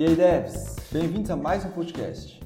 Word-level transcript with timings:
E 0.00 0.02
aí, 0.06 0.16
devs, 0.16 0.76
bem-vindos 0.90 1.30
a 1.30 1.36
mais 1.36 1.62
um 1.62 1.72
podcast. 1.72 2.40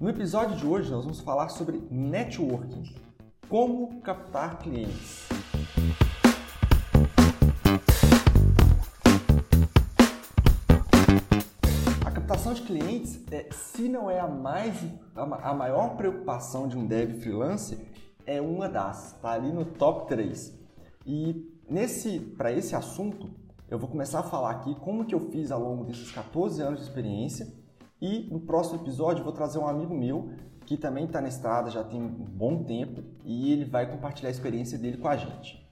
No 0.00 0.08
episódio 0.08 0.56
de 0.56 0.66
hoje, 0.66 0.90
nós 0.90 1.04
vamos 1.04 1.20
falar 1.20 1.48
sobre 1.48 1.80
networking, 1.88 2.92
como 3.48 4.00
captar 4.00 4.58
clientes. 4.58 5.28
A 12.04 12.10
captação 12.10 12.52
de 12.52 12.62
clientes, 12.62 13.20
é, 13.30 13.48
se 13.52 13.88
não 13.88 14.10
é 14.10 14.18
a, 14.18 14.26
mais, 14.26 14.74
a 15.14 15.54
maior 15.54 15.96
preocupação 15.96 16.66
de 16.66 16.76
um 16.76 16.84
dev 16.84 17.20
freelancer, 17.20 17.78
é 18.26 18.40
uma 18.40 18.68
das, 18.68 19.14
está 19.14 19.30
ali 19.30 19.52
no 19.52 19.64
top 19.64 20.08
3. 20.08 20.52
E 21.06 21.48
nesse, 21.70 22.18
para 22.18 22.50
esse 22.50 22.74
assunto, 22.74 23.45
eu 23.68 23.78
vou 23.78 23.88
começar 23.88 24.20
a 24.20 24.22
falar 24.22 24.50
aqui 24.52 24.74
como 24.76 25.04
que 25.04 25.14
eu 25.14 25.30
fiz 25.30 25.50
ao 25.50 25.60
longo 25.60 25.84
desses 25.84 26.10
14 26.12 26.62
anos 26.62 26.80
de 26.80 26.86
experiência 26.86 27.52
e 28.00 28.28
no 28.30 28.40
próximo 28.40 28.80
episódio 28.80 29.24
vou 29.24 29.32
trazer 29.32 29.58
um 29.58 29.66
amigo 29.66 29.94
meu 29.94 30.30
que 30.64 30.76
também 30.76 31.04
está 31.04 31.20
na 31.20 31.28
estrada 31.28 31.70
já 31.70 31.82
tem 31.82 32.00
um 32.00 32.08
bom 32.08 32.62
tempo 32.62 33.02
e 33.24 33.52
ele 33.52 33.64
vai 33.64 33.90
compartilhar 33.90 34.28
a 34.28 34.32
experiência 34.32 34.78
dele 34.78 34.98
com 34.98 35.08
a 35.08 35.16
gente. 35.16 35.64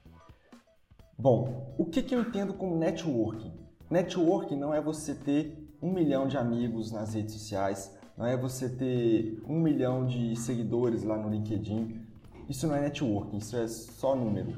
Bom, 1.16 1.74
o 1.78 1.84
que, 1.84 2.02
que 2.02 2.14
eu 2.14 2.20
entendo 2.20 2.54
como 2.54 2.76
networking? 2.76 3.52
Networking 3.88 4.56
não 4.56 4.74
é 4.74 4.80
você 4.80 5.14
ter 5.14 5.76
um 5.80 5.92
milhão 5.92 6.26
de 6.26 6.36
amigos 6.36 6.90
nas 6.90 7.14
redes 7.14 7.34
sociais, 7.34 7.96
não 8.16 8.26
é 8.26 8.36
você 8.36 8.68
ter 8.68 9.40
um 9.46 9.60
milhão 9.60 10.06
de 10.06 10.34
seguidores 10.34 11.04
lá 11.04 11.16
no 11.16 11.28
LinkedIn. 11.28 12.00
Isso 12.48 12.66
não 12.66 12.74
é 12.74 12.80
networking, 12.80 13.36
isso 13.36 13.56
é 13.56 13.68
só 13.68 14.16
número. 14.16 14.54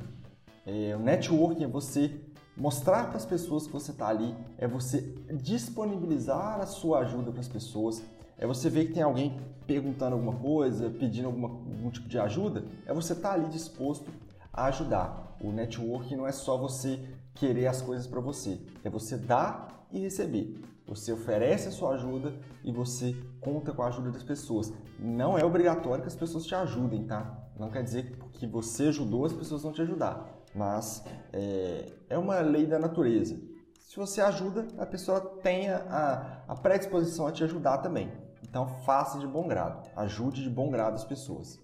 É, 0.65 0.97
o 0.97 1.01
networking 1.01 1.65
é 1.65 1.69
você 1.69 2.21
mostrar 2.57 3.09
para 3.09 3.17
as 3.17 3.27
pessoas 3.27 3.67
que 3.67 3.73
você 3.73 3.91
está 3.91 4.09
ali, 4.09 4.35
é 4.57 4.67
você 4.67 5.15
disponibilizar 5.43 6.61
a 6.61 6.67
sua 6.67 7.01
ajuda 7.01 7.31
para 7.31 7.41
as 7.41 7.49
pessoas, 7.49 8.03
é 8.39 8.47
você 8.47 8.71
ver 8.71 8.87
que 8.87 8.95
tem 8.95 9.03
alguém 9.03 9.39
perguntando 9.67 10.15
alguma 10.15 10.35
coisa, 10.35 10.91
pedindo 10.91 11.27
alguma, 11.27 11.49
algum 11.49 11.91
tipo 11.91 12.09
de 12.09 12.19
ajuda, 12.19 12.65
é 12.87 12.95
você 12.95 13.13
estar 13.13 13.31
tá 13.31 13.35
ali 13.35 13.49
disposto 13.49 14.11
a 14.53 14.67
ajudar. 14.67 15.37
O 15.41 15.53
networking 15.53 16.17
não 16.17 16.27
é 16.27 16.33
só 16.33 16.57
você 16.57 16.99
querer 17.35 17.67
as 17.67 17.83
coisas 17.83 18.07
para 18.07 18.21
você, 18.21 18.59
é 18.83 18.89
você 18.89 19.17
dar 19.17 19.87
e 19.93 20.01
receber. 20.01 20.63
Você 20.87 21.13
oferece 21.13 21.69
a 21.69 21.73
sua 21.73 21.95
ajuda 21.95 22.33
e 22.65 22.71
você 22.71 23.15
conta 23.41 23.73
com 23.73 23.83
a 23.83 23.89
ajuda 23.89 24.13
das 24.13 24.23
pessoas. 24.23 24.73
Não 24.99 25.37
é 25.37 25.45
obrigatório 25.45 26.03
que 26.03 26.09
as 26.09 26.15
pessoas 26.15 26.47
te 26.47 26.55
ajudem, 26.55 27.05
tá? 27.05 27.49
Não 27.59 27.71
quer 27.71 27.83
dizer 27.83 28.17
que 28.35 28.47
você 28.47 28.85
ajudou, 28.85 29.25
as 29.25 29.33
pessoas 29.33 29.63
vão 29.63 29.73
te 29.73 29.83
ajudar 29.83 30.37
mas 30.57 31.05
é, 31.33 31.93
é 32.09 32.19
uma 32.19 32.41
lei 32.41 32.67
da 32.67 32.79
natureza. 32.79 33.39
Se 33.81 33.97
você 33.97 34.21
ajuda, 34.21 34.67
a 34.79 34.87
pessoa 34.87 35.21
tem 35.21 35.69
a, 35.71 36.45
a 36.49 36.55
predisposição 36.57 37.27
a 37.27 37.33
te 37.33 37.45
ajudar 37.45 37.79
também. 37.79 38.11
Então 38.43 38.67
faça 38.85 39.19
de 39.19 39.27
bom 39.27 39.47
grado, 39.47 39.89
ajude 39.95 40.43
de 40.43 40.51
bom 40.51 40.71
grado 40.71 40.95
as 40.95 41.05
pessoas. 41.05 41.61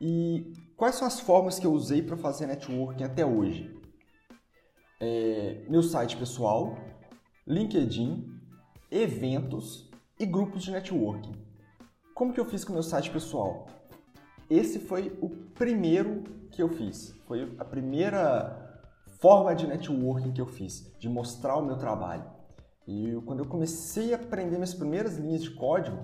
E 0.00 0.52
quais 0.76 0.94
são 0.94 1.06
as 1.06 1.18
formas 1.18 1.58
que 1.58 1.66
eu 1.66 1.72
usei 1.72 2.02
para 2.02 2.16
fazer 2.16 2.46
networking 2.46 3.04
até 3.04 3.26
hoje? 3.26 3.76
É, 5.00 5.64
meu 5.68 5.82
site 5.82 6.16
pessoal, 6.16 6.76
LinkedIn, 7.46 8.26
eventos 8.90 9.90
e 10.18 10.26
grupos 10.26 10.62
de 10.62 10.70
networking. 10.70 11.34
Como 12.14 12.32
que 12.32 12.40
eu 12.40 12.44
fiz 12.44 12.64
com 12.64 12.70
o 12.70 12.74
meu 12.74 12.82
site 12.82 13.10
pessoal? 13.10 13.66
Esse 14.50 14.78
foi 14.78 15.16
o 15.20 15.28
primeiro 15.28 16.24
que 16.50 16.62
eu 16.62 16.68
fiz. 16.68 17.14
Foi 17.26 17.54
a 17.58 17.64
primeira 17.64 18.82
forma 19.20 19.54
de 19.54 19.66
networking 19.66 20.32
que 20.32 20.40
eu 20.40 20.46
fiz, 20.46 20.90
de 20.98 21.08
mostrar 21.08 21.56
o 21.56 21.64
meu 21.64 21.76
trabalho. 21.76 22.24
E 22.86 23.10
eu, 23.10 23.20
quando 23.20 23.40
eu 23.40 23.46
comecei 23.46 24.14
a 24.14 24.16
aprender 24.16 24.56
minhas 24.56 24.72
primeiras 24.72 25.18
linhas 25.18 25.42
de 25.42 25.50
código, 25.50 25.98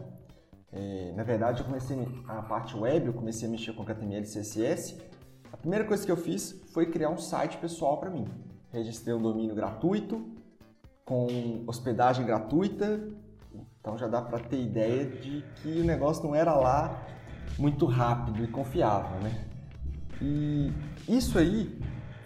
é, 0.70 1.12
na 1.16 1.22
verdade 1.22 1.60
eu 1.60 1.66
comecei 1.66 1.96
a 2.28 2.42
parte 2.42 2.76
web, 2.76 3.06
eu 3.06 3.14
comecei 3.14 3.48
a 3.48 3.50
mexer 3.50 3.72
com 3.72 3.82
HTML 3.82 4.22
e 4.22 4.28
CSS, 4.28 5.00
a 5.50 5.56
primeira 5.56 5.84
coisa 5.84 6.04
que 6.04 6.12
eu 6.12 6.16
fiz 6.16 6.60
foi 6.72 6.90
criar 6.90 7.08
um 7.08 7.16
site 7.16 7.56
pessoal 7.56 7.98
para 7.98 8.10
mim. 8.10 8.26
Registrei 8.70 9.14
um 9.14 9.22
domínio 9.22 9.54
gratuito, 9.54 10.26
com 11.04 11.62
hospedagem 11.66 12.26
gratuita, 12.26 13.08
então 13.80 13.96
já 13.96 14.08
dá 14.08 14.20
para 14.20 14.40
ter 14.40 14.60
ideia 14.60 15.06
de 15.06 15.42
que 15.56 15.80
o 15.80 15.84
negócio 15.84 16.24
não 16.24 16.34
era 16.34 16.54
lá 16.54 17.06
muito 17.58 17.86
rápido 17.86 18.42
e 18.44 18.46
confiável, 18.46 19.20
né? 19.20 19.44
E 20.20 20.72
isso 21.08 21.38
aí 21.38 21.78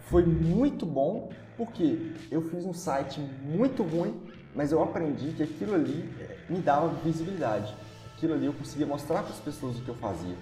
foi 0.08 0.24
muito 0.24 0.86
bom 0.86 1.30
porque 1.56 2.12
eu 2.30 2.42
fiz 2.42 2.64
um 2.64 2.72
site 2.72 3.20
muito 3.20 3.82
ruim, 3.82 4.20
mas 4.54 4.70
eu 4.70 4.82
aprendi 4.82 5.32
que 5.32 5.42
aquilo 5.42 5.74
ali 5.74 6.08
eh, 6.20 6.38
me 6.48 6.60
dava 6.60 6.88
visibilidade. 7.04 7.74
Aquilo 8.16 8.34
ali 8.34 8.46
eu 8.46 8.52
conseguia 8.52 8.86
mostrar 8.86 9.22
para 9.22 9.32
as 9.32 9.40
pessoas 9.40 9.78
o 9.78 9.82
que 9.82 9.88
eu 9.88 9.94
fazia. 9.96 10.36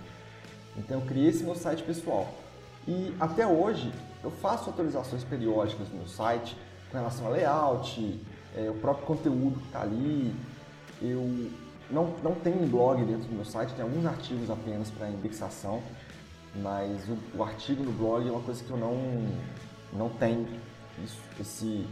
Então 0.77 1.01
eu 1.01 1.07
criei 1.07 1.29
esse 1.29 1.43
meu 1.43 1.55
site 1.55 1.83
pessoal. 1.83 2.33
E 2.87 3.15
até 3.19 3.47
hoje 3.47 3.93
eu 4.23 4.31
faço 4.31 4.71
atualizações 4.71 5.25
periódicas 5.25 5.89
no 5.89 5.99
meu 5.99 6.09
site 6.09 6.57
com 6.91 6.99
relação 6.99 7.27
a 7.27 7.31
layout, 7.31 8.21
é, 8.55 8.71
o 8.71 8.75
próprio 8.75 9.07
conteúdo 9.07 9.59
que 9.59 9.67
está 9.67 9.83
ali. 9.83 10.35
Eu 11.01 11.51
não, 11.91 12.15
não 12.23 12.35
tenho 12.35 12.63
um 12.63 12.69
blog 12.69 13.05
dentro 13.05 13.29
do 13.29 13.35
meu 13.35 13.45
site, 13.45 13.75
tem 13.75 13.83
alguns 13.83 14.05
artigos 14.05 14.51
apenas 14.51 14.91
para 14.91 15.09
indexação, 15.09 15.83
mas 16.57 17.09
o, 17.09 17.39
o, 17.39 17.43
artigo 17.43 17.83
no 17.83 17.93
blog 17.93 18.27
é 18.27 18.31
uma 18.31 18.43
coisa 18.43 18.65
que 18.65 18.71
eu 18.71 18.77
não, 18.77 18.95
não 19.93 20.09
tenho 20.09 20.47
isso, 21.05 21.21
esse, 21.41 21.87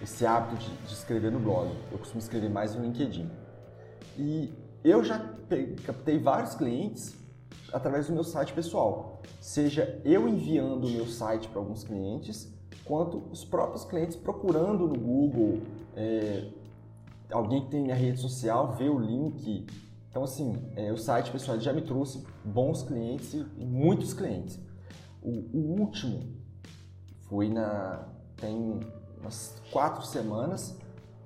esse 0.00 0.24
hábito 0.24 0.56
de, 0.56 0.70
de 0.70 0.92
escrever 0.92 1.30
no 1.30 1.40
blog. 1.40 1.70
Eu 1.90 1.98
costumo 1.98 2.20
escrever 2.20 2.48
mais 2.48 2.74
no 2.74 2.82
LinkedIn. 2.82 3.30
E 4.16 4.52
eu 4.84 5.04
já 5.04 5.18
captei 5.84 6.18
vários 6.18 6.54
clientes 6.54 7.16
através 7.72 8.06
do 8.06 8.12
meu 8.12 8.24
site 8.24 8.52
pessoal, 8.52 9.20
seja 9.40 10.00
eu 10.04 10.28
enviando 10.28 10.86
o 10.86 10.90
meu 10.90 11.06
site 11.06 11.48
para 11.48 11.60
alguns 11.60 11.82
clientes, 11.82 12.52
quanto 12.84 13.18
os 13.30 13.44
próprios 13.44 13.84
clientes 13.84 14.16
procurando 14.16 14.86
no 14.86 14.98
Google, 14.98 15.60
é, 15.94 16.48
alguém 17.30 17.64
que 17.64 17.70
tem 17.70 17.82
minha 17.82 17.94
rede 17.94 18.20
social 18.20 18.72
vê 18.72 18.88
o 18.88 18.98
link. 18.98 19.66
Então, 20.10 20.24
assim, 20.24 20.56
é, 20.74 20.92
o 20.92 20.96
site, 20.96 21.30
pessoal, 21.30 21.60
já 21.60 21.72
me 21.72 21.82
trouxe 21.82 22.24
bons 22.44 22.82
clientes 22.82 23.34
e 23.34 23.64
muitos 23.64 24.14
clientes. 24.14 24.58
O, 25.22 25.30
o 25.30 25.80
último 25.80 26.22
foi 27.28 27.48
na. 27.48 28.08
tem 28.36 28.80
umas 29.20 29.60
quatro 29.70 30.06
semanas. 30.06 30.78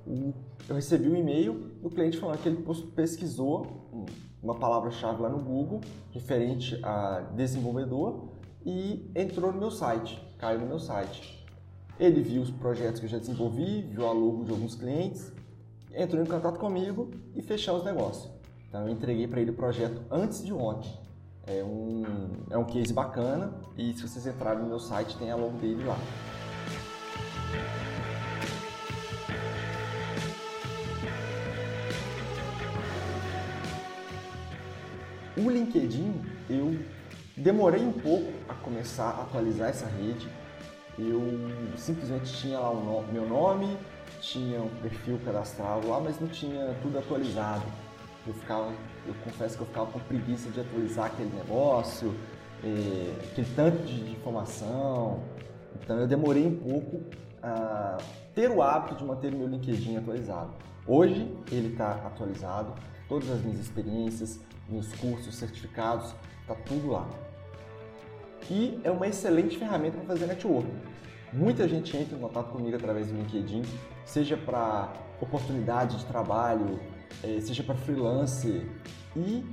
eu 0.07 0.75
recebi 0.75 1.09
um 1.09 1.17
e-mail 1.17 1.71
do 1.83 1.91
cliente 1.91 2.19
falando 2.19 2.39
que 2.43 2.49
ele 2.49 2.65
pesquisou 2.95 4.07
uma 4.43 4.55
palavra-chave 4.55 5.21
lá 5.21 5.29
no 5.29 5.39
Google 5.39 5.81
referente 6.13 6.81
a 6.83 7.21
desenvolvedor 7.35 8.31
e 8.65 9.11
entrou 9.15 9.53
no 9.53 9.59
meu 9.59 9.71
site, 9.71 10.21
caiu 10.39 10.61
no 10.61 10.67
meu 10.67 10.79
site. 10.79 11.47
Ele 11.99 12.23
viu 12.23 12.41
os 12.41 12.51
projetos 12.51 13.01
que 13.01 13.07
eu 13.07 13.11
já 13.11 13.19
desenvolvi, 13.19 13.83
viu 13.83 14.07
a 14.07 14.13
logo 14.13 14.45
de 14.45 14.51
alguns 14.51 14.75
clientes, 14.75 15.33
entrou 15.95 16.23
em 16.23 16.27
contato 16.27 16.59
comigo 16.59 17.11
e 17.35 17.43
fechamos 17.43 17.83
o 17.83 17.85
negócio. 17.85 18.31
Então 18.69 18.83
eu 18.83 18.89
entreguei 18.89 19.27
para 19.27 19.41
ele 19.41 19.51
o 19.51 19.55
projeto 19.55 20.01
antes 20.11 20.45
de 20.45 20.53
ontem. 20.53 20.91
É 21.47 21.65
um, 21.65 22.05
é 22.51 22.59
um 22.59 22.65
case 22.65 22.93
bacana 22.93 23.53
e 23.77 23.93
se 23.95 24.07
vocês 24.07 24.27
entrarem 24.27 24.63
no 24.63 24.69
meu 24.69 24.79
site 24.79 25.17
tem 25.17 25.31
a 25.31 25.37
logo 25.37 25.59
dele 25.59 25.83
lá. 25.85 25.99
O 35.37 35.49
LinkedIn, 35.49 36.21
eu 36.51 36.79
demorei 37.37 37.83
um 37.83 37.93
pouco 37.93 38.31
a 38.49 38.55
começar 38.55 39.09
a 39.09 39.23
atualizar 39.23 39.71
essa 39.71 39.87
rede. 39.87 40.29
Eu 40.99 41.23
simplesmente 41.77 42.33
tinha 42.35 42.59
lá 42.59 42.71
o 42.71 43.07
meu 43.11 43.27
nome, 43.27 43.77
tinha 44.21 44.61
um 44.61 44.69
perfil 44.83 45.19
cadastral 45.25 45.81
lá, 45.87 46.01
mas 46.01 46.21
não 46.21 46.29
tinha 46.29 46.75
tudo 46.83 46.99
atualizado. 46.99 47.65
Eu 48.27 48.35
ficava, 48.35 48.73
eu 49.07 49.15
confesso 49.25 49.57
que 49.57 49.63
eu 49.63 49.67
ficava 49.67 49.87
com 49.91 49.99
preguiça 50.01 50.51
de 50.51 50.61
atualizar 50.61 51.07
aquele 51.07 51.31
negócio, 51.35 52.15
é, 52.63 53.31
aquele 53.31 53.49
tanto 53.55 53.83
de, 53.85 54.13
informação. 54.13 55.23
Então 55.83 55.99
eu 55.99 56.07
demorei 56.07 56.47
um 56.47 56.57
pouco 56.57 57.01
a 57.43 57.99
ter 58.35 58.51
o 58.51 58.63
hábito 58.63 58.97
de 58.97 59.05
manter 59.05 59.33
o 59.33 59.37
meu 59.37 59.49
LinkedIn 59.49 59.97
atualizado. 59.97 60.53
Hoje 60.87 61.35
ele 61.51 61.73
está 61.73 61.93
atualizado, 62.07 62.75
todas 63.09 63.31
as 63.31 63.41
minhas 63.41 63.59
experiências, 63.59 64.41
meus 64.69 64.93
cursos, 64.95 65.35
certificados, 65.37 66.15
está 66.43 66.55
tudo 66.55 66.91
lá. 66.91 67.09
E 68.51 68.81
é 68.83 68.91
uma 68.91 69.07
excelente 69.07 69.59
ferramenta 69.59 69.97
para 69.99 70.07
fazer 70.07 70.27
networking. 70.27 70.77
Muita 71.33 71.69
gente 71.69 71.97
entra 71.97 72.17
em 72.17 72.21
contato 72.21 72.51
comigo 72.51 72.77
através 72.77 73.09
do 73.09 73.15
LinkedIn, 73.15 73.63
seja 74.11 74.37
para 74.37 74.93
oportunidade 75.21 75.99
de 75.99 76.05
trabalho, 76.05 76.81
eh, 77.23 77.41
seja 77.41 77.63
para 77.63 77.77
freelance. 77.77 78.69
E 79.17 79.47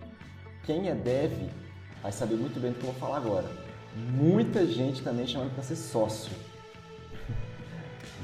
quem 0.65 0.89
é 0.89 0.95
dev 0.95 1.49
vai 2.01 2.11
saber 2.11 2.35
muito 2.35 2.59
bem 2.59 2.71
do 2.71 2.79
que 2.79 2.85
eu 2.85 2.91
vou 2.91 2.99
falar 2.99 3.17
agora. 3.17 3.47
Muita 3.95 4.65
gente 4.65 5.03
também 5.03 5.27
chamando 5.27 5.53
para 5.53 5.63
ser 5.63 5.75
sócio. 5.75 6.31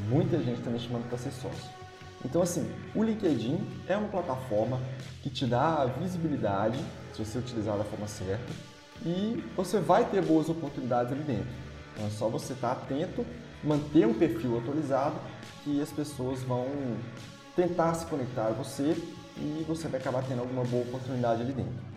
Muita 0.09 0.39
gente 0.39 0.61
também 0.61 0.79
chamando 0.79 1.07
para 1.07 1.17
ser 1.19 1.31
sócio. 1.31 1.71
Então, 2.25 2.41
assim, 2.41 2.67
o 2.95 3.03
LinkedIn 3.03 3.59
é 3.87 3.95
uma 3.95 4.07
plataforma 4.07 4.79
que 5.21 5.29
te 5.29 5.45
dá 5.45 5.85
visibilidade, 5.85 6.79
se 7.13 7.23
você 7.23 7.37
utilizar 7.37 7.77
da 7.77 7.83
forma 7.83 8.07
certa, 8.07 8.51
e 9.05 9.43
você 9.55 9.79
vai 9.79 10.05
ter 10.05 10.21
boas 10.21 10.49
oportunidades 10.49 11.11
ali 11.11 11.23
dentro. 11.23 11.51
Então, 11.93 12.07
é 12.07 12.09
só 12.09 12.27
você 12.27 12.53
estar 12.53 12.71
atento, 12.71 13.25
manter 13.63 14.05
um 14.05 14.13
perfil 14.13 14.57
atualizado, 14.57 15.15
que 15.63 15.81
as 15.81 15.91
pessoas 15.91 16.41
vão 16.41 16.67
tentar 17.55 17.93
se 17.93 18.05
conectar 18.05 18.47
a 18.47 18.51
você 18.51 18.95
e 19.37 19.63
você 19.67 19.87
vai 19.87 19.99
acabar 19.99 20.23
tendo 20.23 20.41
alguma 20.41 20.63
boa 20.63 20.83
oportunidade 20.83 21.41
ali 21.41 21.53
dentro. 21.53 21.93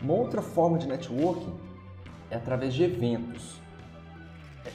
Uma 0.00 0.14
outra 0.14 0.42
forma 0.42 0.78
de 0.78 0.88
networking 0.88 1.54
é 2.28 2.36
através 2.36 2.74
de 2.74 2.82
eventos. 2.82 3.60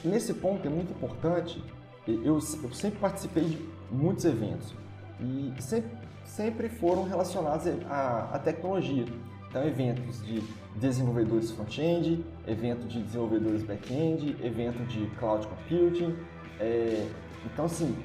Nesse 0.02 0.32
ponto 0.32 0.66
é 0.66 0.70
muito 0.70 0.92
importante, 0.92 1.62
eu, 2.06 2.34
eu 2.34 2.40
sempre 2.72 2.98
participei 2.98 3.44
de 3.44 3.68
muitos 3.90 4.24
eventos 4.24 4.72
e 5.20 5.52
sempre, 5.60 5.90
sempre 6.24 6.68
foram 6.68 7.04
relacionados 7.04 7.66
à, 7.90 8.40
tecnologia. 8.42 9.04
Então, 9.48 9.66
eventos 9.66 10.24
de 10.24 10.42
desenvolvedores 10.80 11.50
front-end, 11.50 12.24
evento 12.46 12.86
de 12.86 13.02
desenvolvedores 13.02 13.62
back-end, 13.62 14.36
evento 14.42 14.84
de 14.86 15.06
cloud 15.18 15.46
computing. 15.46 16.16
É, 16.60 17.06
então, 17.44 17.64
assim, 17.64 17.96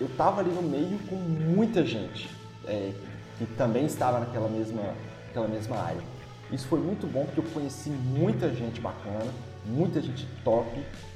eu 0.00 0.06
estava 0.06 0.40
ali 0.40 0.50
no 0.50 0.62
meio 0.62 0.98
com 1.08 1.16
muita 1.16 1.84
gente 1.84 2.28
é, 2.66 2.92
que 3.38 3.46
também 3.56 3.86
estava 3.86 4.20
naquela 4.20 4.48
mesma, 4.48 4.82
naquela 5.26 5.48
mesma 5.48 5.76
área. 5.76 6.02
Isso 6.50 6.66
foi 6.66 6.80
muito 6.80 7.06
bom 7.06 7.24
porque 7.24 7.40
eu 7.40 7.52
conheci 7.52 7.90
muita 7.90 8.50
gente 8.50 8.80
bacana, 8.80 9.32
muita 9.64 10.00
gente 10.00 10.26
top 10.44 10.68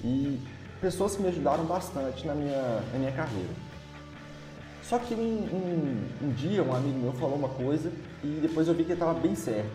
e 0.02 0.40
pessoas 0.80 1.16
que 1.16 1.22
me 1.22 1.28
ajudaram 1.28 1.64
bastante 1.64 2.26
na 2.26 2.34
minha, 2.34 2.82
na 2.92 2.98
minha 2.98 3.12
carreira. 3.12 3.50
Só 4.82 4.98
que 4.98 5.14
um, 5.14 5.18
um, 5.18 6.26
um 6.28 6.32
dia 6.32 6.62
um 6.62 6.74
amigo 6.74 6.98
meu 6.98 7.12
falou 7.14 7.36
uma 7.36 7.48
coisa 7.48 7.90
e 8.22 8.38
depois 8.40 8.68
eu 8.68 8.74
vi 8.74 8.84
que 8.84 8.92
ele 8.92 9.00
estava 9.00 9.18
bem 9.18 9.34
certo. 9.34 9.68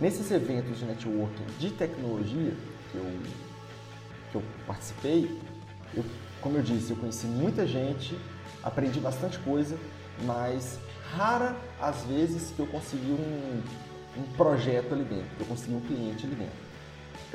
Nesses 0.00 0.30
eventos 0.30 0.78
de 0.78 0.86
networking 0.86 1.44
de 1.58 1.70
tecnologia 1.72 2.54
que 2.90 2.96
eu, 2.96 3.04
que 4.32 4.34
eu 4.36 4.42
participei, 4.66 5.38
eu, 5.94 6.02
como 6.40 6.56
eu 6.56 6.62
disse, 6.62 6.92
eu 6.92 6.96
conheci 6.96 7.26
muita 7.26 7.66
gente, 7.66 8.18
aprendi 8.62 8.98
bastante 8.98 9.38
coisa, 9.40 9.76
mas 10.24 10.78
rara 11.14 11.54
as 11.78 12.02
vezes 12.04 12.50
que 12.50 12.60
eu 12.60 12.66
consegui 12.68 13.10
um, 13.10 13.62
um 14.16 14.22
projeto 14.38 14.94
ali 14.94 15.04
dentro, 15.04 15.28
eu 15.38 15.44
consegui 15.44 15.74
um 15.74 15.80
cliente 15.80 16.24
ali 16.24 16.34
dentro. 16.34 16.70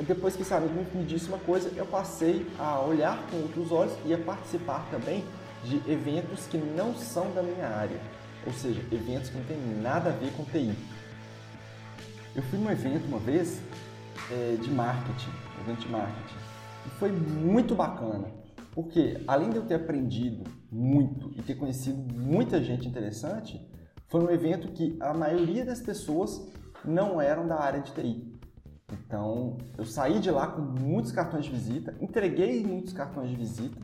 Depois 0.00 0.34
que 0.34 0.42
esse 0.42 0.52
amigo 0.52 0.84
me 0.92 1.04
disse 1.04 1.28
uma 1.28 1.38
coisa, 1.38 1.70
eu 1.76 1.86
passei 1.86 2.44
a 2.58 2.80
olhar 2.80 3.16
com 3.30 3.36
outros 3.42 3.70
olhos 3.70 3.94
e 4.04 4.12
a 4.12 4.18
participar 4.18 4.88
também 4.90 5.24
de 5.62 5.76
eventos 5.88 6.46
que 6.48 6.58
não 6.58 6.96
são 6.96 7.32
da 7.32 7.44
minha 7.44 7.68
área, 7.68 8.00
ou 8.44 8.52
seja, 8.52 8.80
eventos 8.90 9.30
que 9.30 9.36
não 9.38 9.44
tem 9.44 9.56
nada 9.80 10.10
a 10.10 10.12
ver 10.12 10.32
com 10.32 10.44
TI. 10.44 10.74
Eu 12.36 12.42
fui 12.42 12.58
num 12.58 12.70
evento 12.70 13.06
uma 13.06 13.18
vez 13.18 13.62
é, 14.30 14.56
de 14.56 14.70
marketing, 14.70 15.30
evento 15.62 15.80
de 15.80 15.88
marketing, 15.88 16.34
e 16.84 16.90
foi 16.98 17.10
muito 17.10 17.74
bacana, 17.74 18.28
porque 18.72 19.24
além 19.26 19.48
de 19.48 19.56
eu 19.56 19.64
ter 19.64 19.76
aprendido 19.76 20.44
muito 20.70 21.32
e 21.34 21.40
ter 21.40 21.54
conhecido 21.54 21.96
muita 21.96 22.62
gente 22.62 22.86
interessante, 22.86 23.58
foi 24.08 24.22
um 24.22 24.30
evento 24.30 24.68
que 24.72 24.98
a 25.00 25.14
maioria 25.14 25.64
das 25.64 25.80
pessoas 25.80 26.46
não 26.84 27.22
eram 27.22 27.48
da 27.48 27.58
área 27.58 27.80
de 27.80 27.92
TI. 27.92 28.38
Então, 28.92 29.56
eu 29.78 29.86
saí 29.86 30.20
de 30.20 30.30
lá 30.30 30.46
com 30.46 30.60
muitos 30.60 31.12
cartões 31.12 31.46
de 31.46 31.50
visita, 31.50 31.96
entreguei 32.02 32.62
muitos 32.62 32.92
cartões 32.92 33.30
de 33.30 33.36
visita 33.36 33.80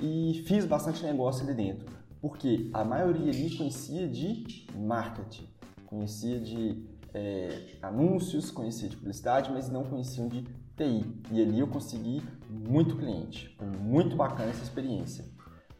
e 0.00 0.42
fiz 0.46 0.64
bastante 0.64 1.04
negócio 1.04 1.44
ali 1.44 1.52
dentro, 1.52 1.86
porque 2.22 2.70
a 2.72 2.82
maioria 2.82 3.30
ali 3.30 3.54
conhecia 3.54 4.08
de 4.08 4.66
marketing, 4.74 5.46
conhecia 5.84 6.40
de 6.40 6.93
é, 7.14 7.78
anúncios, 7.80 8.50
conhecia 8.50 8.88
de 8.88 8.96
publicidade, 8.96 9.50
mas 9.50 9.70
não 9.70 9.84
conheciam 9.84 10.28
de 10.28 10.42
TI. 10.76 11.22
E 11.30 11.40
ali 11.40 11.60
eu 11.60 11.68
consegui 11.68 12.22
muito 12.50 12.96
cliente. 12.96 13.54
Foi 13.56 13.66
muito 13.66 14.16
bacana 14.16 14.50
essa 14.50 14.62
experiência. 14.62 15.24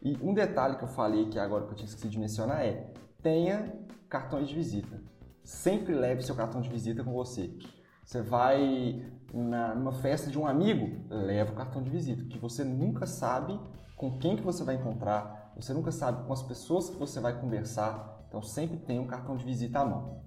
E 0.01 0.17
um 0.21 0.33
detalhe 0.33 0.77
que 0.77 0.83
eu 0.83 0.87
falei 0.87 1.29
que 1.29 1.37
agora 1.37 1.65
que 1.65 1.71
eu 1.71 1.75
tinha 1.75 1.87
esquecido 1.87 2.11
de 2.11 2.19
mencionar 2.19 2.65
é 2.65 2.93
tenha 3.21 3.73
cartões 4.09 4.47
de 4.47 4.55
visita 4.55 5.15
sempre 5.45 5.93
leve 5.93 6.23
seu 6.23 6.35
cartão 6.35 6.59
de 6.59 6.67
visita 6.67 7.03
com 7.03 7.13
você. 7.13 7.55
Você 8.03 8.21
vai 8.21 9.05
na, 9.31 9.75
numa 9.75 9.93
festa 9.93 10.29
de 10.29 10.37
um 10.37 10.47
amigo, 10.47 11.05
leva 11.09 11.53
o 11.53 11.55
cartão 11.55 11.81
de 11.81 11.89
visita, 11.89 12.25
que 12.25 12.39
você 12.39 12.63
nunca 12.63 13.05
sabe 13.05 13.59
com 13.95 14.17
quem 14.17 14.35
que 14.35 14.43
você 14.43 14.63
vai 14.63 14.75
encontrar, 14.75 15.53
você 15.55 15.73
nunca 15.73 15.91
sabe 15.91 16.25
com 16.25 16.33
as 16.33 16.43
pessoas 16.43 16.89
que 16.89 16.97
você 16.97 17.19
vai 17.19 17.39
conversar, 17.39 18.25
então 18.27 18.41
sempre 18.41 18.77
tenha 18.77 19.01
um 19.01 19.07
cartão 19.07 19.37
de 19.37 19.45
visita 19.45 19.79
à 19.79 19.85
mão. 19.85 20.23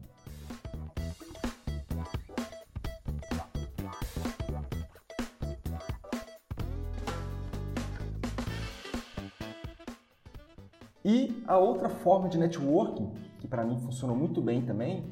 E 11.09 11.43
a 11.47 11.57
outra 11.57 11.89
forma 11.89 12.29
de 12.29 12.37
networking 12.37 13.11
que 13.39 13.47
para 13.47 13.65
mim 13.65 13.79
funcionou 13.79 14.15
muito 14.15 14.43
bem 14.43 14.61
também, 14.63 15.05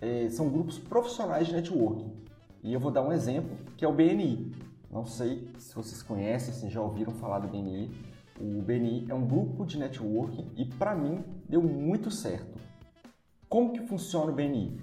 é, 0.00 0.28
são 0.30 0.48
grupos 0.48 0.78
profissionais 0.78 1.48
de 1.48 1.52
networking. 1.52 2.12
E 2.62 2.72
eu 2.72 2.78
vou 2.78 2.90
dar 2.90 3.02
um 3.02 3.12
exemplo, 3.12 3.56
que 3.76 3.84
é 3.84 3.88
o 3.88 3.92
BNI. 3.92 4.54
Não 4.88 5.04
sei 5.04 5.50
se 5.58 5.74
vocês 5.74 6.02
conhecem, 6.02 6.54
se 6.54 6.68
já 6.68 6.80
ouviram 6.80 7.12
falar 7.14 7.40
do 7.40 7.48
BNI. 7.48 7.90
O 8.40 8.62
BNI 8.62 9.06
é 9.08 9.14
um 9.14 9.26
grupo 9.26 9.66
de 9.66 9.76
networking 9.76 10.50
e 10.56 10.64
para 10.64 10.94
mim 10.94 11.24
deu 11.48 11.60
muito 11.60 12.12
certo. 12.12 12.58
Como 13.48 13.72
que 13.72 13.80
funciona 13.80 14.30
o 14.30 14.34
BNI? 14.34 14.80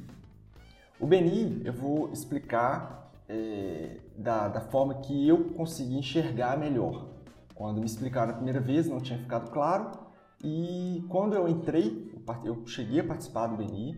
O 1.00 1.06
BNI 1.06 1.62
eu 1.64 1.74
vou 1.74 2.12
explicar 2.12 3.12
é, 3.30 3.98
da, 4.18 4.48
da 4.48 4.62
forma 4.62 4.96
que 4.96 5.28
eu 5.28 5.46
consegui 5.52 5.98
enxergar 5.98 6.58
melhor. 6.58 7.08
Quando 7.56 7.80
me 7.80 7.86
explicaram 7.86 8.31
a 8.31 8.36
primeira 8.36 8.60
vez 8.60 8.88
não 8.88 9.00
tinha 9.00 9.18
ficado 9.18 9.50
claro 9.52 10.06
e 10.44 11.04
quando 11.10 11.34
eu 11.34 11.48
entrei, 11.48 12.12
eu 12.44 12.66
cheguei 12.68 13.00
a 13.00 13.04
participar 13.04 13.48
do 13.48 13.57
BNI. 13.57 13.95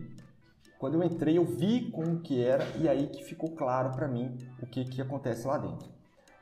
Quando 0.78 0.94
eu 0.94 1.02
entrei, 1.02 1.36
eu 1.36 1.44
vi 1.44 1.90
como 1.90 2.20
que 2.20 2.42
era 2.42 2.64
e 2.78 2.88
aí 2.88 3.08
que 3.08 3.22
ficou 3.22 3.50
claro 3.50 3.90
para 3.90 4.08
mim 4.08 4.38
o 4.62 4.66
que, 4.66 4.84
que 4.84 5.02
acontece 5.02 5.46
lá 5.46 5.58
dentro. 5.58 5.88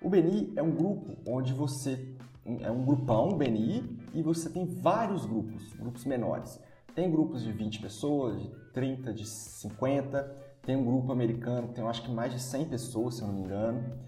O 0.01 0.09
BNI 0.09 0.53
é 0.55 0.63
um 0.63 0.71
grupo 0.71 1.17
onde 1.27 1.53
você 1.53 2.15
é 2.61 2.71
um 2.71 2.85
grupão 2.85 3.37
BNI 3.37 3.99
e 4.15 4.23
você 4.23 4.49
tem 4.49 4.65
vários 4.65 5.27
grupos, 5.27 5.73
grupos 5.75 6.05
menores. 6.05 6.61
Tem 6.95 7.11
grupos 7.11 7.43
de 7.43 7.53
20 7.53 7.81
pessoas, 7.81 8.41
de 8.41 8.49
30, 8.73 9.13
de 9.13 9.27
50, 9.27 10.23
tem 10.63 10.77
um 10.77 10.85
grupo 10.85 11.11
americano 11.11 11.69
que 11.69 11.75
tem 11.75 11.83
eu 11.83 11.91
acho 11.91 12.03
que 12.03 12.11
mais 12.11 12.33
de 12.33 12.41
100 12.41 12.69
pessoas, 12.69 13.17
se 13.17 13.23
eu 13.23 13.27
não 13.27 13.35
me 13.35 13.41
engano. 13.43 13.99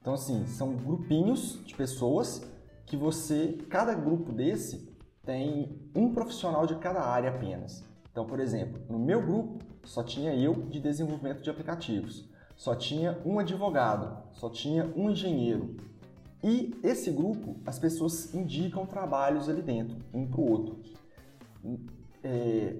Então 0.00 0.14
assim, 0.14 0.46
são 0.46 0.74
grupinhos 0.74 1.62
de 1.64 1.74
pessoas 1.74 2.42
que 2.86 2.96
você, 2.96 3.58
cada 3.68 3.94
grupo 3.94 4.32
desse 4.32 4.93
tem 5.24 5.78
um 5.94 6.12
profissional 6.12 6.66
de 6.66 6.76
cada 6.76 7.00
área 7.02 7.30
apenas. 7.30 7.84
Então, 8.10 8.26
por 8.26 8.38
exemplo, 8.38 8.80
no 8.88 8.98
meu 8.98 9.20
grupo 9.20 9.64
só 9.84 10.02
tinha 10.02 10.34
eu 10.34 10.54
de 10.54 10.80
desenvolvimento 10.80 11.42
de 11.42 11.50
aplicativos, 11.50 12.28
só 12.56 12.74
tinha 12.74 13.18
um 13.24 13.38
advogado, 13.38 14.16
só 14.32 14.48
tinha 14.48 14.90
um 14.96 15.10
engenheiro. 15.10 15.76
E 16.42 16.78
esse 16.82 17.10
grupo, 17.10 17.56
as 17.66 17.78
pessoas 17.78 18.34
indicam 18.34 18.86
trabalhos 18.86 19.48
ali 19.48 19.62
dentro, 19.62 19.96
um 20.12 20.26
para 20.26 20.40
o 20.40 20.50
outro. 20.50 20.78
É, 22.22 22.76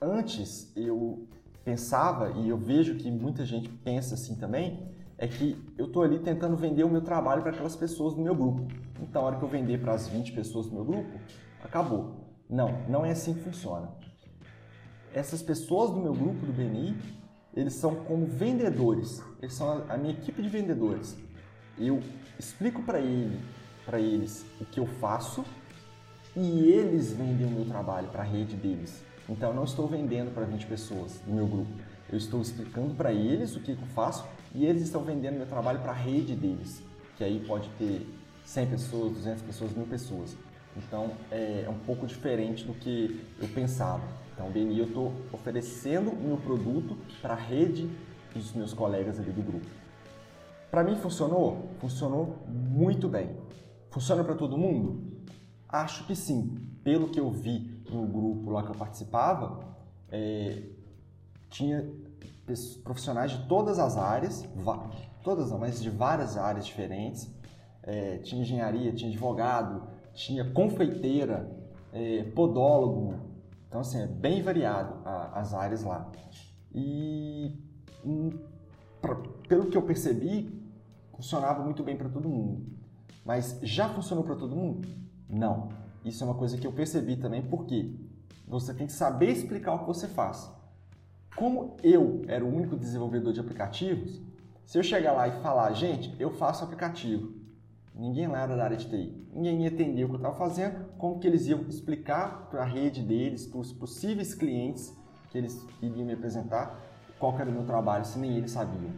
antes 0.00 0.72
eu 0.76 1.26
pensava, 1.64 2.32
e 2.32 2.48
eu 2.48 2.58
vejo 2.58 2.96
que 2.96 3.10
muita 3.10 3.44
gente 3.44 3.68
pensa 3.68 4.14
assim 4.14 4.34
também, 4.34 4.88
é 5.18 5.26
que 5.26 5.56
eu 5.78 5.86
estou 5.86 6.02
ali 6.02 6.18
tentando 6.18 6.56
vender 6.56 6.84
o 6.84 6.88
meu 6.88 7.00
trabalho 7.00 7.42
para 7.42 7.50
aquelas 7.50 7.74
pessoas 7.74 8.14
do 8.14 8.20
meu 8.20 8.34
grupo. 8.34 8.66
Então, 9.00 9.22
a 9.22 9.26
hora 9.26 9.36
que 9.36 9.42
eu 9.42 9.48
vender 9.48 9.80
para 9.80 9.94
as 9.94 10.08
20 10.08 10.32
pessoas 10.32 10.66
do 10.66 10.74
meu 10.74 10.84
grupo, 10.84 11.08
acabou. 11.62 12.26
Não, 12.48 12.84
não 12.88 13.04
é 13.04 13.10
assim 13.10 13.34
que 13.34 13.40
funciona. 13.40 13.90
Essas 15.12 15.42
pessoas 15.42 15.90
do 15.90 15.96
meu 15.96 16.12
grupo 16.12 16.46
do 16.46 16.52
BNI, 16.52 16.96
eles 17.54 17.74
são 17.74 17.94
como 17.94 18.26
vendedores, 18.26 19.22
eles 19.40 19.54
são 19.54 19.84
a 19.88 19.96
minha 19.96 20.12
equipe 20.12 20.42
de 20.42 20.48
vendedores. 20.48 21.16
Eu 21.78 22.02
explico 22.38 22.82
para 22.82 23.00
ele, 23.00 23.40
para 23.84 23.98
eles 23.98 24.44
o 24.60 24.64
que 24.64 24.78
eu 24.78 24.86
faço 24.86 25.44
e 26.34 26.70
eles 26.70 27.12
vendem 27.12 27.46
o 27.46 27.50
meu 27.50 27.64
trabalho 27.64 28.08
para 28.08 28.22
a 28.22 28.26
rede 28.26 28.56
deles. 28.56 29.02
Então 29.28 29.50
eu 29.50 29.54
não 29.54 29.64
estou 29.64 29.88
vendendo 29.88 30.32
para 30.32 30.44
20 30.44 30.66
pessoas 30.66 31.18
do 31.26 31.32
meu 31.32 31.46
grupo. 31.46 31.70
Eu 32.10 32.18
estou 32.18 32.40
explicando 32.40 32.94
para 32.94 33.12
eles 33.12 33.56
o 33.56 33.60
que 33.60 33.72
eu 33.72 33.78
faço 33.94 34.24
e 34.54 34.64
eles 34.64 34.82
estão 34.82 35.02
vendendo 35.02 35.36
meu 35.36 35.46
trabalho 35.46 35.80
para 35.80 35.92
a 35.92 35.94
rede 35.94 36.36
deles, 36.36 36.82
que 37.16 37.24
aí 37.24 37.42
pode 37.46 37.68
ter 37.78 38.06
100 38.44 38.66
pessoas, 38.66 39.12
200 39.14 39.42
pessoas, 39.42 39.72
mil 39.72 39.86
pessoas. 39.86 40.36
Então 40.76 41.12
é, 41.30 41.64
é 41.66 41.70
um 41.70 41.78
pouco 41.78 42.06
diferente 42.06 42.64
do 42.64 42.74
que 42.74 43.24
eu 43.40 43.48
pensava. 43.48 44.02
Então, 44.34 44.50
BNI, 44.50 44.78
eu 44.78 44.86
estou 44.86 45.12
oferecendo 45.32 46.10
o 46.10 46.16
meu 46.16 46.36
produto 46.36 46.96
para 47.22 47.32
a 47.32 47.36
rede 47.36 47.90
dos 48.34 48.52
meus 48.52 48.74
colegas 48.74 49.18
ali 49.18 49.30
do 49.30 49.42
grupo. 49.42 49.66
Para 50.70 50.84
mim 50.84 50.96
funcionou? 50.96 51.70
Funcionou 51.78 52.36
muito 52.46 53.08
bem. 53.08 53.34
Funciona 53.90 54.22
para 54.22 54.34
todo 54.34 54.58
mundo? 54.58 55.22
Acho 55.66 56.06
que 56.06 56.14
sim. 56.14 56.68
Pelo 56.84 57.08
que 57.08 57.18
eu 57.18 57.30
vi 57.30 57.82
no 57.90 58.06
grupo 58.06 58.50
lá 58.50 58.62
que 58.62 58.68
eu 58.68 58.74
participava, 58.74 59.60
é, 60.10 60.64
tinha 61.48 61.88
profissionais 62.84 63.30
de 63.32 63.46
todas 63.48 63.78
as 63.78 63.96
áreas, 63.96 64.44
todas 65.24 65.50
não, 65.50 65.58
mas 65.58 65.82
de 65.82 65.88
várias 65.88 66.36
áreas 66.36 66.66
diferentes. 66.66 67.34
É, 67.82 68.18
tinha 68.18 68.42
engenharia, 68.42 68.92
tinha 68.92 69.08
advogado, 69.08 69.82
tinha 70.16 70.44
confeiteira, 70.50 71.48
é, 71.92 72.24
podólogo. 72.34 73.14
Então, 73.68 73.80
assim, 73.82 74.00
é 74.00 74.06
bem 74.06 74.42
variado 74.42 74.96
a, 75.04 75.38
as 75.38 75.54
áreas 75.54 75.84
lá. 75.84 76.10
E, 76.74 77.54
hum, 78.04 78.30
pra, 79.00 79.14
pelo 79.46 79.66
que 79.66 79.76
eu 79.76 79.82
percebi, 79.82 80.60
funcionava 81.14 81.62
muito 81.62 81.84
bem 81.84 81.96
para 81.96 82.08
todo 82.08 82.28
mundo. 82.28 82.66
Mas 83.24 83.58
já 83.62 83.88
funcionou 83.88 84.24
para 84.24 84.34
todo 84.34 84.56
mundo? 84.56 84.88
Não. 85.28 85.68
Isso 86.04 86.24
é 86.24 86.26
uma 86.26 86.36
coisa 86.36 86.56
que 86.56 86.66
eu 86.66 86.72
percebi 86.72 87.16
também, 87.16 87.42
porque 87.42 87.94
você 88.48 88.72
tem 88.72 88.86
que 88.86 88.92
saber 88.92 89.30
explicar 89.30 89.74
o 89.74 89.80
que 89.80 89.86
você 89.86 90.08
faz. 90.08 90.50
Como 91.36 91.76
eu 91.82 92.22
era 92.28 92.44
o 92.44 92.48
único 92.48 92.76
desenvolvedor 92.76 93.32
de 93.32 93.40
aplicativos, 93.40 94.22
se 94.64 94.78
eu 94.78 94.82
chegar 94.82 95.12
lá 95.12 95.28
e 95.28 95.42
falar, 95.42 95.72
gente, 95.72 96.14
eu 96.18 96.30
faço 96.30 96.64
aplicativo, 96.64 97.34
ninguém 97.96 98.26
lá 98.26 98.42
era 98.42 98.56
da 98.56 98.64
área 98.64 98.76
de 98.76 98.88
TI, 98.88 99.26
ninguém 99.32 99.62
ia 99.62 99.68
entender 99.68 100.04
o 100.04 100.08
que 100.08 100.14
eu 100.14 100.18
estava 100.18 100.36
fazendo, 100.36 100.84
como 100.98 101.18
que 101.18 101.26
eles 101.26 101.46
iam 101.46 101.62
explicar 101.62 102.48
para 102.50 102.62
a 102.62 102.64
rede 102.64 103.02
deles, 103.02 103.46
para 103.46 103.58
os 103.58 103.72
possíveis 103.72 104.34
clientes 104.34 104.94
que 105.30 105.38
eles 105.38 105.66
iriam 105.82 106.06
me 106.06 106.12
apresentar, 106.12 106.78
qual 107.18 107.38
era 107.38 107.48
o 107.48 107.52
meu 107.52 107.64
trabalho, 107.64 108.04
se 108.04 108.18
nem 108.18 108.36
eles 108.36 108.50
sabiam. 108.50 108.92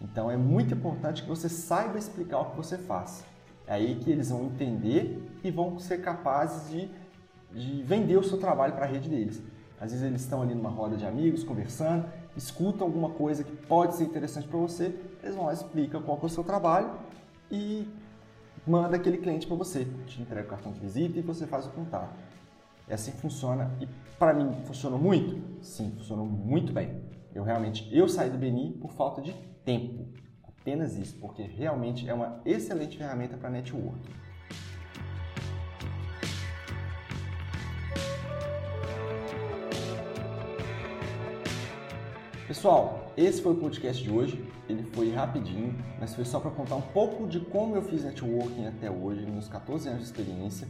Então 0.00 0.30
é 0.30 0.36
muito 0.36 0.74
importante 0.74 1.22
que 1.22 1.28
você 1.28 1.48
saiba 1.48 1.98
explicar 1.98 2.40
o 2.40 2.50
que 2.50 2.56
você 2.56 2.76
faz. 2.76 3.24
É 3.66 3.74
aí 3.74 3.96
que 3.96 4.10
eles 4.10 4.30
vão 4.30 4.46
entender 4.46 5.22
e 5.44 5.50
vão 5.50 5.78
ser 5.78 6.00
capazes 6.00 6.70
de, 6.70 6.90
de 7.52 7.82
vender 7.82 8.16
o 8.16 8.22
seu 8.22 8.38
trabalho 8.38 8.72
para 8.72 8.84
a 8.84 8.88
rede 8.88 9.08
deles. 9.08 9.42
Às 9.80 9.92
vezes 9.92 10.06
eles 10.06 10.22
estão 10.22 10.42
ali 10.42 10.54
numa 10.54 10.68
roda 10.68 10.96
de 10.96 11.06
amigos, 11.06 11.44
conversando, 11.44 12.06
escutam 12.36 12.86
alguma 12.86 13.10
coisa 13.10 13.44
que 13.44 13.54
pode 13.66 13.94
ser 13.94 14.04
interessante 14.04 14.46
para 14.46 14.58
você, 14.58 14.94
eles 15.22 15.34
vão 15.34 15.46
lá, 15.46 15.52
explicam 15.52 16.02
qual 16.02 16.18
é 16.22 16.26
o 16.26 16.28
seu 16.28 16.44
trabalho 16.44 16.90
e 17.50 17.88
manda 18.66 18.96
aquele 18.96 19.18
cliente 19.18 19.46
para 19.46 19.56
você, 19.56 19.86
te 20.06 20.20
entrega 20.20 20.46
o 20.46 20.50
cartão 20.50 20.72
de 20.72 20.80
visita 20.80 21.18
e 21.18 21.22
você 21.22 21.46
faz 21.46 21.66
o 21.66 21.70
contato. 21.70 22.14
É 22.88 22.94
assim 22.94 23.12
que 23.12 23.18
funciona 23.18 23.70
e 23.80 23.86
para 24.18 24.34
mim 24.34 24.52
funcionou 24.64 24.98
muito? 24.98 25.40
Sim, 25.62 25.92
funcionou 25.96 26.26
muito 26.26 26.72
bem. 26.72 27.02
Eu 27.34 27.44
realmente 27.44 27.88
eu 27.92 28.08
saí 28.08 28.28
do 28.28 28.38
Beni 28.38 28.72
por 28.80 28.90
falta 28.92 29.22
de 29.22 29.32
tempo. 29.64 30.08
Apenas 30.42 30.96
isso, 30.96 31.16
porque 31.20 31.42
realmente 31.42 32.08
é 32.08 32.12
uma 32.12 32.40
excelente 32.44 32.98
ferramenta 32.98 33.36
para 33.36 33.48
network. 33.48 34.00
Pessoal, 42.50 43.12
esse 43.16 43.40
foi 43.40 43.52
o 43.52 43.54
podcast 43.54 44.02
de 44.02 44.10
hoje. 44.10 44.44
Ele 44.68 44.82
foi 44.92 45.12
rapidinho, 45.12 45.72
mas 46.00 46.16
foi 46.16 46.24
só 46.24 46.40
para 46.40 46.50
contar 46.50 46.74
um 46.74 46.82
pouco 46.82 47.28
de 47.28 47.38
como 47.38 47.76
eu 47.76 47.82
fiz 47.82 48.02
networking 48.02 48.66
até 48.66 48.90
hoje, 48.90 49.24
nos 49.24 49.46
14 49.46 49.88
anos 49.88 50.00
de 50.00 50.06
experiência. 50.06 50.66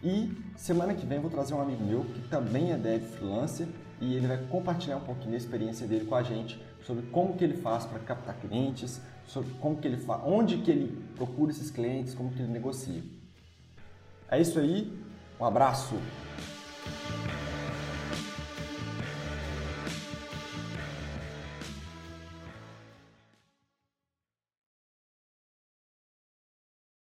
E 0.00 0.32
semana 0.56 0.94
que 0.94 1.04
vem 1.04 1.18
vou 1.18 1.28
trazer 1.28 1.52
um 1.54 1.60
amigo 1.60 1.84
meu 1.84 2.04
que 2.04 2.20
também 2.28 2.70
é 2.70 2.76
dev 2.76 3.02
freelancer 3.02 3.66
e 4.00 4.14
ele 4.14 4.28
vai 4.28 4.36
compartilhar 4.46 4.98
um 4.98 5.00
pouquinho 5.00 5.32
da 5.32 5.36
experiência 5.36 5.88
dele 5.88 6.04
com 6.04 6.14
a 6.14 6.22
gente 6.22 6.62
sobre 6.86 7.04
como 7.06 7.34
que 7.34 7.42
ele 7.42 7.56
faz 7.56 7.84
para 7.84 7.98
captar 7.98 8.36
clientes, 8.36 9.00
sobre 9.26 9.50
como 9.54 9.78
que 9.78 9.88
ele 9.88 9.96
faz, 9.96 10.22
onde 10.24 10.58
que 10.58 10.70
ele 10.70 11.04
procura 11.16 11.50
esses 11.50 11.68
clientes, 11.68 12.14
como 12.14 12.30
que 12.30 12.40
ele 12.40 12.52
negocia. 12.52 13.02
É 14.30 14.40
isso 14.40 14.56
aí, 14.60 14.96
um 15.40 15.44
abraço. 15.44 15.96